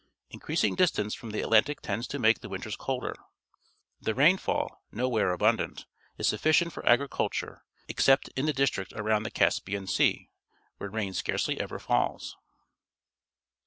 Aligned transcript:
Increasing 0.31 0.73
distance 0.73 1.13
from 1.13 1.29
the 1.29 1.41
Atlantic 1.41 1.79
tends 1.79 2.07
to 2.07 2.17
make 2.17 2.39
the 2.39 2.49
\^'inters 2.49 2.75
colder. 2.75 3.13
The 4.01 4.15
rainfall, 4.15 4.81
nowhere 4.91 5.31
abun 5.37 5.57
dant, 5.57 5.85
is 6.17 6.27
sufficient 6.27 6.73
for 6.73 6.83
agriculture, 6.89 7.61
except 7.87 8.27
in 8.29 8.47
the 8.47 8.51
district 8.53 8.93
around 8.93 9.21
the 9.21 9.29
Caspian 9.29 9.85
Sea, 9.85 10.27
where 10.79 10.89
rain 10.89 11.13
scarcely 11.13 11.61
ever 11.61 11.77
falls. 11.77 12.35